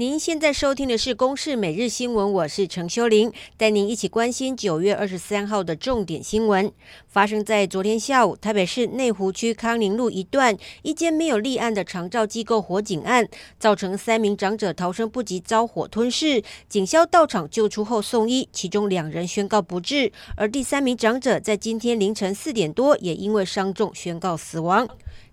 [0.00, 6.70] 您现在收听的是《公视每日新闻》，我是陈修玲，带您一起关心九月二十三号的重点新闻。
[7.08, 24.88] 发生在昨天下午，台北市内湖区康宁路一段一间没有立案的长照机构火警案，造成三名长者逃生不及遭火吞噬，警消到场救出后送医，其中两人宣告不治，而第三名长者在今天凌晨四点多也因为伤重宣告死亡。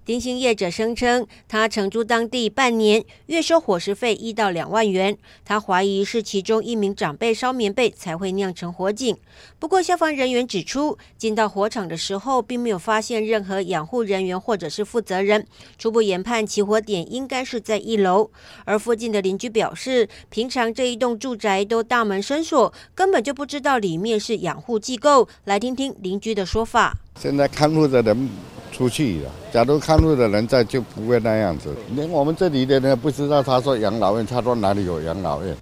[0.06, 5.18] 丁姓业者声称，他承租当地半年，月收伙食费一到两万元。
[5.44, 9.18] 他怀疑是其中一名长辈烧棉被才会酿成火警。
[9.58, 15.44] 不过，消防人员指出，进到火场的时候，并没有发现任何养护人员或者是负责人。
[15.80, 18.30] 初步研判，起火点应该是在一楼。
[18.66, 25.28] 而附近的邻居表示，平常这一栋住宅都大门深锁，根本就不知道里面是养护机构。
[25.46, 26.96] 来听听邻居的说法。
[27.20, 28.30] 现在看护的人。
[28.76, 29.32] 出去了。
[29.54, 31.74] 假如看路的人在，就不会那样子。
[31.96, 35.56] 连我们这里的人不知道，他说养老院，他说哪里有养老院。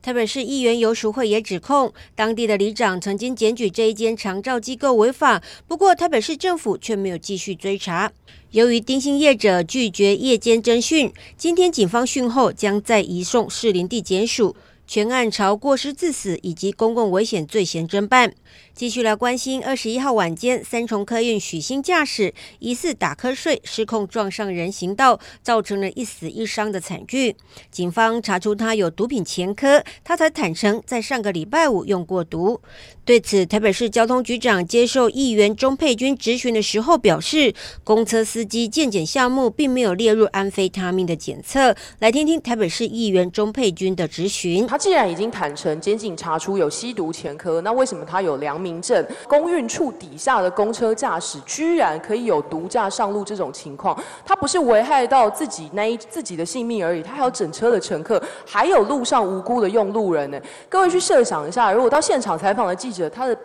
[0.00, 8.12] 台北市议员游淑慧也指控，当地的里长曾经检举这一间长照机构违法，不过台北市政府却没有继续追查。
[8.52, 14.54] 由于丁姓业者拒绝夜间侦讯，今天警方讯后将再移送士林地检署。
[14.84, 18.34] 全案朝过失致死以及公共危险罪嫌侦办。
[18.74, 27.36] 继续来关心，二十一号晚间，三重客运许昕驾驶疑似打瞌睡，失控撞上人行道，造成了一死一伤的惨剧。
[27.70, 32.60] 警方查出他有毒品前科，他才坦承在上个礼拜五用过毒。
[33.04, 37.52] 对此，台北市交通局长接受议员钟佩君质询的时候表示，
[37.84, 41.74] 公车司机健检项目并没有列入安非他命的检测。
[41.98, 44.66] 来听听台北市议员钟佩君的质询。
[44.66, 49.04] 他既然已经坦承，检警查出有吸毒前科，那为什么他有良民证？
[49.26, 54.00] 公运处底下的公车驾驶居然可以有毒驾上路这种情况？
[54.24, 60.40] 他不是危害到自己那一自己的性命而已，他还有整车的乘客，还有路上无辜的用路人呢。
[60.68, 63.36] 各位去设想一下，如果到现场采访的记者，他的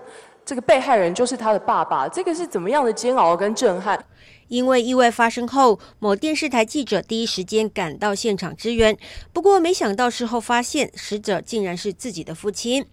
[0.45, 3.99] 这个被害人就是他的爸爸，这个是怎么样的煎熬跟震撼？
[4.47, 8.97] 因为意外发生后，某电视台记者第一时间赶到现场支援。
[9.33, 12.85] 不过，没想到事后发现，死者竟然是自己的父亲。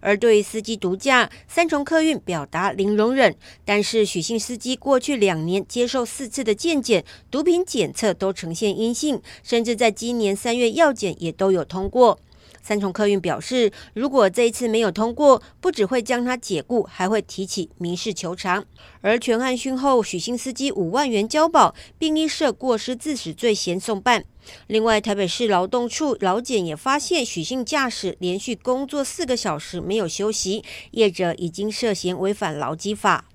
[0.00, 3.34] 而对于司机毒驾，三重客运表达零容忍。
[3.64, 12.18] 但是许姓司机过去两年接受四次的健检，毒品检测都呈现阴性，甚至在今年三月药检也都有通过。
[12.62, 18.64] 三重客运表示，如果这一次没有通过，不只会将他解雇，还会提起民事求偿。
[19.00, 24.24] 而全案讯后，许姓司机五万元交保，并依涉过失致死罪嫌送办。
[24.66, 30.62] 另外，台北市劳动处劳检也发现，许姓驾驶连续工作四个小时没有休息，
[30.92, 33.26] 业者已经涉嫌违反劳基法。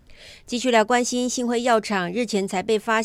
[0.47, 3.01] 继续来关心，新辉药厂日前才被发。